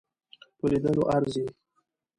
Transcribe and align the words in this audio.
په 0.57 0.65
لیدلو 0.71 1.03
ارزي. 1.15 1.45